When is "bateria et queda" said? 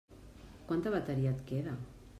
0.97-1.77